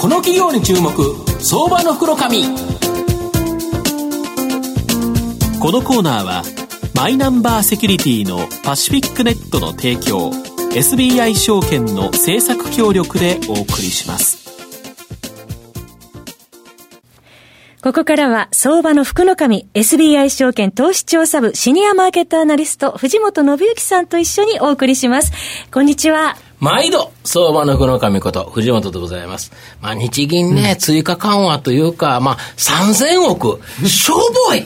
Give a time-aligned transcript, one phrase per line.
[0.00, 0.90] この企業に注目
[1.40, 2.44] 相場の袋紙
[5.60, 6.42] このコーナーは
[6.94, 10.30] マイナンバーセキュリティのパシフィックネットの提供
[10.72, 14.40] SBI 証券の政策協力でお送りします
[17.82, 25.32] ここからは、相場の福の神、SBI 証券投資調査部シニアマーケットアナリスト、藤本信之さんと一緒にお送りします。
[25.72, 26.36] こんにちは。
[26.58, 29.52] 毎度、相場の福の神こと、藤本でございます。
[29.80, 34.14] まあ、日銀ね、うん、追加緩和というか、まあ、3000億、しょ
[34.48, 34.64] ぼい。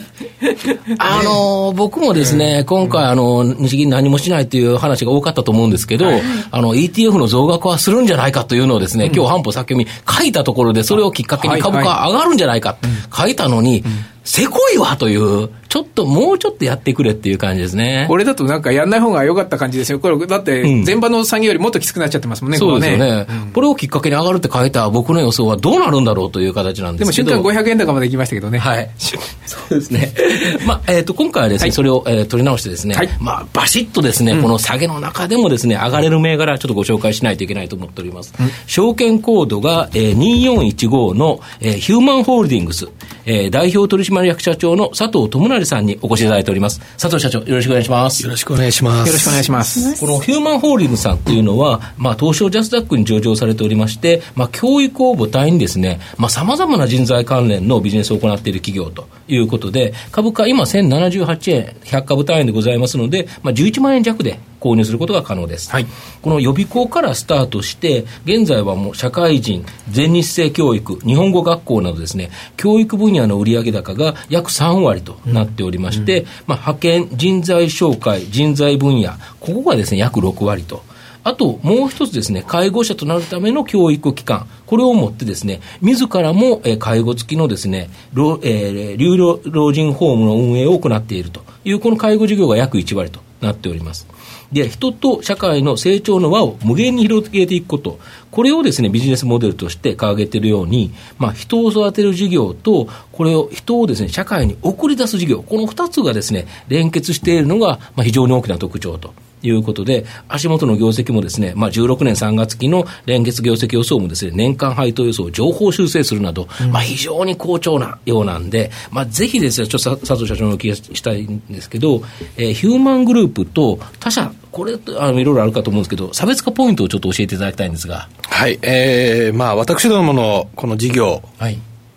[0.98, 6.06] あの、僕もですね、今回、あの、日銀何もしないという話が多かったと思うんですけど、
[6.50, 12.76] あの、ETF の増額はするんじゃないかというのをですね、今日、半歩先読み書いたところで、それをきっかけに株価上がるんじゃないか、
[13.12, 13.84] 書いたのに、
[14.24, 18.06] せこいわという、ちょっともうちょっとやってくれっていう感じですね。
[18.08, 20.00] これだとなんかやんない方が良かった感じですよ。
[20.00, 27.30] これだって、前場の産業よりもっときつくなっちゃってますもんね、そうですよね、うん、これをきっかけに上がるって書いた僕の予想はどうなるんだろうという形なんですけど。
[27.30, 28.58] でも瞬間500円高まで行きましたけどね。
[28.58, 28.90] はい。
[29.46, 30.12] そうですね。
[30.66, 38.32] まあ、えっ、ー、と、今回はですね、はい、それを、えー、取り直してですね、はい、まあ、バシッとですね、うん、この下げの中でもですね、上がれる銘柄、ちょっとご紹介しないといけないと思っております。
[38.38, 42.88] うん、証券コードが、えー、2415の、えー、ヒューマンホールディングス、
[43.26, 46.80] えー、代表取締役社長の佐藤智成さんにお越しいただいております。
[46.98, 48.22] 佐藤社長、よろしくお願いします。
[48.24, 49.08] よろしくお願いします。
[49.08, 50.00] よろしくお願いします。
[50.00, 65.70] このヒューマンホールディングスさんっていうのは、まあ、東証ジャスダックに上場されておりまして、まあ、教育を母体にですね、まあ、様々な人材関連のビジネスを行っている企業ということで、株価今1078円、100株単位でございますので、まあ、11万円弱で購入することが可能です。
[65.70, 65.86] はい、
[66.22, 80.82] この予備校からスタートして、現在はもう社会人、全日制教育、日本語学校などですね、教育分野の売上高が約3割となっておりまして、うん、まあ、派遣、人材紹介、人材分野、ここがですね、約6割と。
[81.24, 89.16] あと、もう一つですね、介護者となるための教育機関、これをもってですね、自らも、え介護付きのですね、老えー、流
[89.50, 94.06] 老人ホームの運営を行っているという、この介護事業が約1割となっております。
[94.52, 97.98] で、人と社会の成長の輪を無限に広げていくこと、
[98.30, 109.14] これをですね、ビジネスモデルとして掲げているように、まあ、人を育てる事業と、これを、人をですね、社会に送り出す事業、この2つがですね、連結しているのが、まあ、非常に大きな特徴と。
[109.48, 122.02] いうことで、足元の業績もですね、まあ、16年3月期の連月業績予想もですね、年間配当予想を情報修正するなど、うん、まあ、非常に好調なようなんで、まあ、ぜひですね、ちょっと佐藤社長のお聞きしたいんですけど、
[122.36, 128.08] えー、ヒューマングループと他社、これ、あの、いろいろあるかと思うんですけど、差別化ポイントをちょっと教えていただきたいんですが。
[128.22, 131.22] はい、えー、まあ、私どものこの事業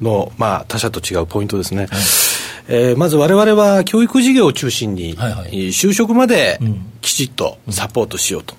[0.02, 1.88] の、はい、まあ、他社と違うポイントですね。
[1.90, 2.27] はい
[2.68, 6.60] えー、まず我々は教育事業を中心に、はいはい、就職まで
[7.02, 8.56] きちっとサポートしようと。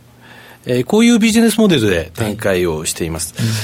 [0.67, 3.35] うん、えー、こういうビジネスモデルで展開をしています。
[3.37, 3.55] はいうん、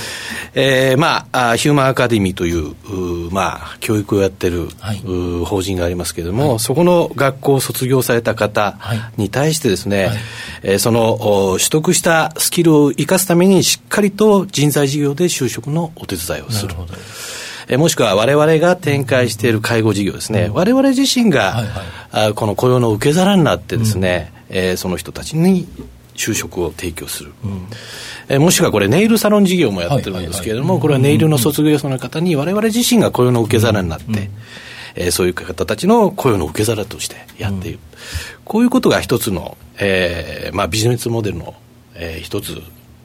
[0.90, 4.98] えー、まあ、ヒューマンアカデミーという、うまあ、教育をやってる、はい、
[5.46, 8.76] 法人がありますけれども、はい、そこの学校を卒業された方
[9.16, 10.16] に対してですね、はい、
[10.62, 16.74] えー、その取得したスキルを生かすためにしっかりと人材事業で就職のお手伝いをする。
[16.74, 16.94] なるほど
[17.68, 21.82] えもしくは我々が展開している介護事業ですね、我々自身が、はいは
[22.26, 25.66] い、あこの雇用の受け皿になってですね、うん、えー、その人たちに
[26.14, 27.66] 就職を提供する、うん、
[28.28, 34.16] えもしくはこれネイルサロン事業もやってるんですけれども、これはネイルの卒業生の方に我々自身が雇用の受け皿になって、うん、
[34.94, 37.78] えー、そういう方たちの雇用の受け皿としてやっている、
[38.44, 41.54] こういうことが一つの、えーまあ、ビジネスモデルの、
[41.94, 42.62] えー、一つ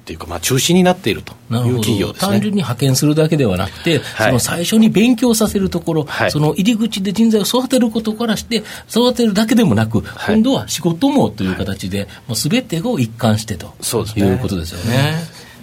[0.10, 15.14] っていうか、まあ、中心になっているという企業です、ね、単純に派遣するだけではなくて、はい、その最初に勉強させるところ、はい、その入り口で人材を育てることからして、育てるだけでもなく、はい、今度は仕事もという形で、もうすべてを一貫してとそうです、ね、いうことですよね。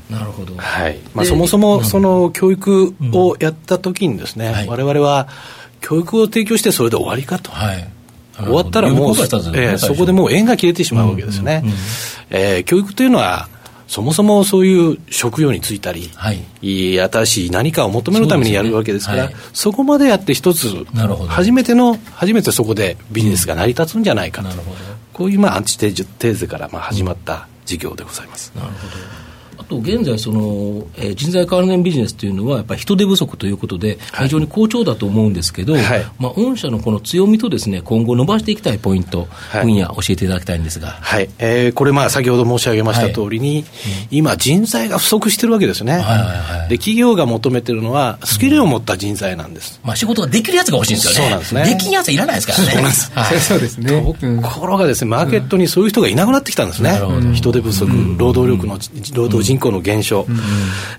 [0.08, 1.00] なるほど、はい。
[1.12, 5.26] まあ、そもそもその教育をやったときにですね、われわれは
[5.80, 7.50] 教育を提供してそれで終わりかと。
[7.50, 7.88] はい。
[8.38, 11.62] 終わったらもう、えー、そこでもう縁が切れてしまうわけですね。
[11.64, 11.74] うんうん。
[11.74, 11.78] うん、
[12.30, 13.48] えー、教育というのは、
[13.86, 19.34] そもそもそういう職業に就いたり、はい、新しい何かを求めるためにやるわけですから、そ、ね。
[19.34, 20.84] はい、そこまでやって一つ、
[21.28, 24.56] 初めての、初めてそこでビジネスが成り立つんじゃないかと、うん、
[25.12, 28.52] こういうまあアンチテーゼからまあ始まった事業でございます。
[28.56, 29.26] なるほど
[29.64, 35.82] と現在その、えー、人材関連ビジネスというのは、やっぱり人手不足ということで、非常に好調だと思うんですけど、はい、
[36.18, 41.28] まあ、御社のこの強みとです、ね、今後伸ばしていきたいポイント、はい、分野、教えていただきたいんですが、はい。
[41.38, 43.64] えー、これ、まあ、先ほど申し上げました通りに、はいうん、
[44.10, 46.18] 今、人材が不足してるわけですね、はいはい
[46.60, 51.64] はい、で企業が求めてるのは、スキルを持った人材なんです、うん、まあ、仕事ができるやつが欲しいんですよね、そうなんですね。
[51.64, 52.90] できるやつはいらないですからね。
[53.40, 53.88] そうです、ね。
[53.90, 56.98] ところがですね、マーケットにそういう人がいなくなってきたんですね、
[57.34, 58.78] 人手不足、労働力の、
[59.14, 60.26] 労働人人口の減少、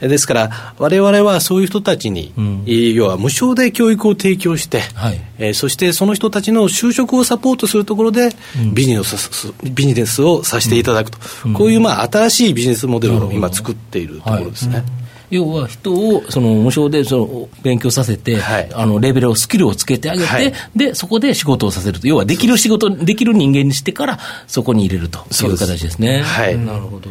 [0.02, 2.34] ですから、われわれはそういう人たちに、
[2.66, 8.32] 要は無償で教育を提供して、はい、えー、そしてその人たちの就職をサポートするところで、
[8.74, 11.20] ビジネスビジネスをさせていただくと、
[11.54, 14.84] こういうまあ新しいビジネスモデルを今、作っているところですね。
[15.30, 26.22] 要は人をその無償でその勉強させて、はい、あのレベルを、スキルをつけてあげて、はい、で、そこで仕事をさせると、要はできる仕事、できる人間にしてから、そこに入れるという形ですね。
[26.22, 27.10] はい、なるほど。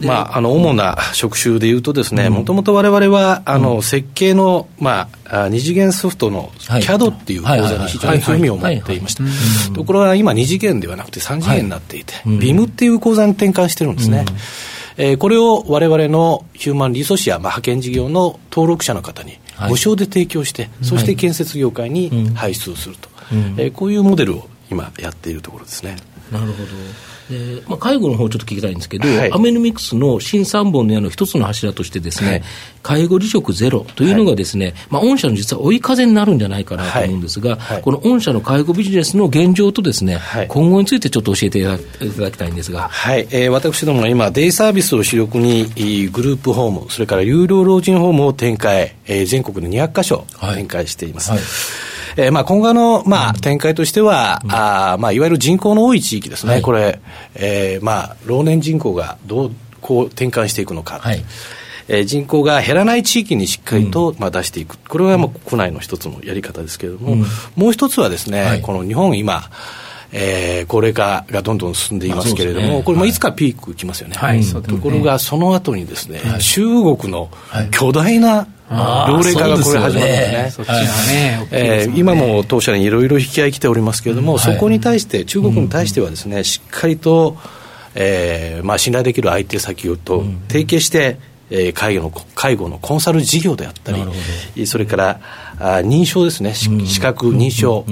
[0.00, 9.24] まあ、あの主な職種でいうとですね、もともとわれわれは、あの、設計の、まあ、二次元ソフトの CAD っていう講座に非常に強みを持っていました。
[9.74, 14.24] ところが今、二次元ではなくて三次元になっていて、BIM っていう講座に転換してるんですね。
[14.96, 25.96] えー、これをわれわれのヒューマンリソースや、まあ、派遣事業の登録者の方に無償で提供して、はい、そして建設業界に排出をすると、はい、えー、こういうモデルを今やっているところですね。
[26.30, 26.68] なるほど
[27.30, 32.42] でまあ、介護の方ちょっと聞きたいんですけど、はい、アメノミクスの新3本の矢の一つの柱としてですね、はい、
[32.82, 40.18] 介護離職ゼロというのがですね、はい、まあ、御社の実は追い風になるんじゃないかなと思うんですが、この御社の介護ビジネスの現状とですね、
[40.48, 42.88] 今後についてちょっと教えていただきたいんですが。
[42.88, 45.66] はい、えー、私どもは今、デイサービスを主力に、
[46.08, 51.99] グループホーム、それから有料老人ホームを展開、えー、全国で200箇所展開しています。
[52.20, 57.00] えーまあ、今後の、まあ、展開としては、うん、あまあ、いわゆる人口の多い地域ですね、はい、これ、
[57.34, 60.98] えーまあ、老年人口がどうこう転換していくのか。
[61.00, 61.24] はい。
[61.88, 67.24] えー、人口が減らない地域にしっかりと、まあ、出していく、これはもう国内の一つのやり方ですけれども、うん、
[67.56, 69.50] もう一つはですね、はい、この日本、今、
[70.12, 73.12] えー、高齢化がどんどん進んでいますけれども、ね、これもい。
[73.12, 74.14] つかピークきますよね。
[74.16, 77.28] はい、ところが、その後にですね、はい、中国の
[77.72, 81.48] 巨大な、老齢化がこれ始まるんですね。
[81.50, 87.36] え今も当社にいろいろ引き合い来ておりますけれども、そこに対して、中国に対してはですね、しっかりと、
[87.96, 91.18] えーまあ、信頼できる相手先と提携して、
[91.50, 93.92] えー、介護の介護のコンサル事業であった
[94.54, 95.20] り、それから
[95.58, 97.84] あ認証ですね、資格認証、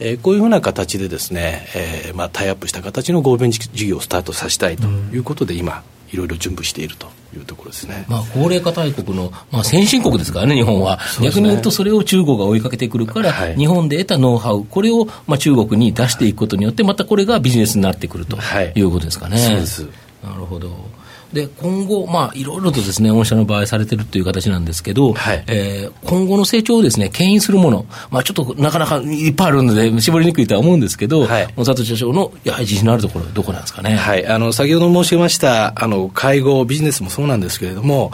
[0.00, 5.82] えー、こういうふうな形でですね、えーまあ、タイアップした形の合弁事業をスタートさせたいということで、今、
[6.12, 18.36] いろいろ準備しているというところですね、まあ、高齢化大国の、まあ、先進国ですからね、日本は、ね、逆に言うと、それを中国が追いかけてくるから、はい、日本で得たノウハウ、これを、まあ、中国に出していくことによって、またこれがビジネスになってくると
[18.76, 18.82] い。
[18.82, 19.36] うことですかね。
[19.36, 21.01] はい、なるほど
[21.32, 33.96] で今後、まあ、いろいろとですね、御社の場合されてるという形なんですけど、はい、えー、今後の成長をですね、牽引するもの、まあ、ちょっとなかなかいっぱいあるので、絞りにくいとは思うんですけど、はい、佐藤社長のやはり自信のあるところ、どこなんですかね？
[33.96, 38.12] はい、あの、先ほど申しました、あの、介護、ビジネスもそうなんですけれども、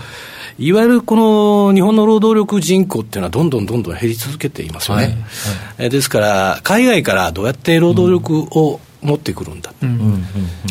[0.58, 5.02] いわゆるこの日本の労働力人口っていうのはどんどんどんどん減り続けていますよね。
[5.02, 5.14] はい。
[5.82, 9.72] はい、ですから、海外からどうやって労働力を持ってくるんだ、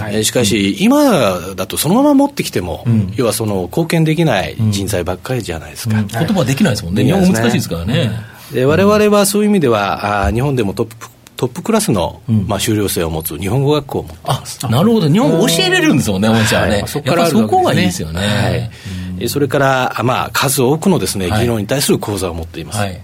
[0.09, 8.11] えしかし、今だとそのまま持ってきても、うん、要はその貢献できない人材ばっかりじゃないですか、うん、言葉できないですもんね、日本語難しいですからね。
[8.51, 11.07] で我々はそういう意味では、あ日本でもトップ
[11.37, 14.59] トップクラスの、まあ、修了生を持つ日本語学校を持ってます。
[14.63, 16.83] あなるほど、日本語教えれるんですもんね、本社はね。
[16.87, 18.71] そこからそこがいいですよね。
[19.19, 22.79] はい、それから、まあ、数多くのですね、技能に対する講座を持っています。
[22.79, 23.01] はい、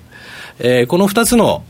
[0.59, 1.63] えー、この2つの、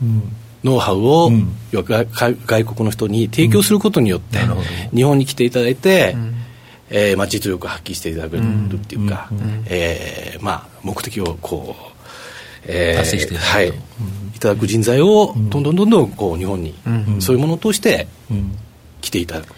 [0.64, 6.34] ノウハウを、うん、外国の人に提供することによって、うん、日本に来ていただいて、うん、
[6.88, 8.42] えー、まあ、実力を発揮していただける
[8.74, 11.94] っていうか、うん、えー、まあ、目的をこう、
[12.66, 13.72] えー、達成していただく、はい、い
[14.40, 16.74] ただく人材をどんどんどんどんこう日本に、
[17.20, 18.06] そういうものを通して
[19.02, 19.54] 来ていただく。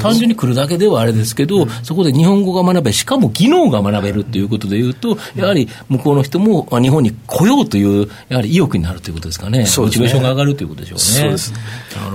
[0.00, 11.00] 単純に来るだけではあれですけど、うん、そこで日本語が学べ、しかも技能が学べるということでいうと、やはり向こうの人も日本に来ようという、やはり意欲になるということですかね、そうモチベーションが上がるということでしょうね。
[11.00, 11.52] そうです。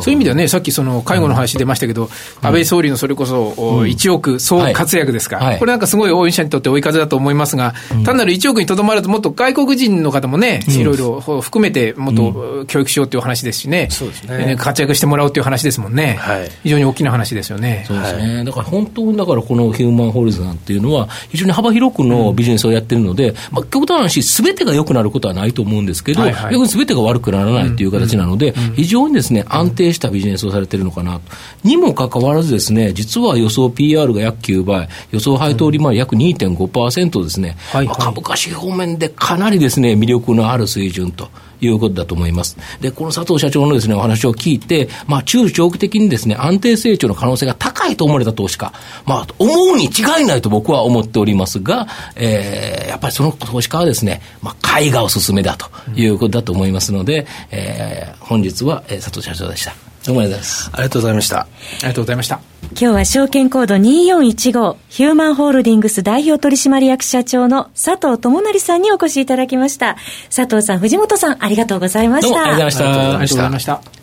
[0.02, 2.10] そういう意味ではね、さっきその介護の話出ましたけど、うん、
[2.48, 5.46] 安倍総理のそれこそ1億総活躍ですか、はい。
[5.48, 7.74] はい、これなんかすごい応援者にとって追い風だと思いますが、
[8.06, 14.56] 単なる1億にとどまらず、もっと外国人の方もね、いろいろ含めて、もっと教育しようという話ですしね、そうですね。
[14.58, 17.84] 活躍してもらうという話ですもんね、はい、非常に大きな話ですよね。
[17.88, 18.24] そうですね。
[18.38, 31.22] ね、だから本当にだからこのヒューマンホールズなんていうのは、非常に幅広くのビジネスをやってるので、うん、まあ、極端な話、すべてが良くなることはないと思うんですけど、はいはい、逆にすべてが悪くならないという形なので、非常にですね、安定したビジネスをされてるのかなと。
[31.64, 41.30] にもかかわらずですね、実は予想 PR が約9倍、予想配当利回り約2.5%ですね、はいはい、株価指標面でかなりですね、魅力のある水準と。
[41.66, 42.58] いうことだと思います。
[42.82, 48.74] で、この佐藤社長のですね、お話を聞いて、まあ、中長期的にですね、安定成長の可能性が高いと思われた投資家、
[49.06, 59.93] まあ、思うに違いないと僕は思っておりますが、えー、やっぱりその投資家はですね、まあ、買いがおすすめだということだと思いますので、えー、本日は、え、佐藤社長でした。
[60.06, 60.70] どうもありがとうございます。
[60.74, 61.40] ありがとうございました。
[61.40, 61.48] あ
[61.82, 62.40] りがとうございました。
[62.72, 69.98] 今日は証券コード2415ヒューマンホールディングス代表取締役社長の佐藤智成さんにお越しいただきました。
[70.34, 72.30] 佐藤さん、藤本さん、ありがとうございました。
[72.30, 72.86] どうもありがとうございました。
[72.86, 74.03] ありがとうございました。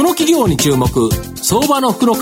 [0.00, 0.88] この企業に注目
[1.36, 2.20] 相場の福のこ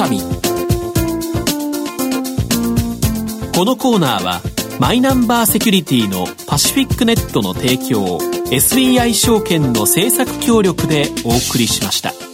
[3.64, 4.40] のコーナーは
[4.80, 8.18] マイナンバーセキュリティのパシフィックネットの提供
[8.50, 12.27] SBI 証券の政策協力でお送りしました。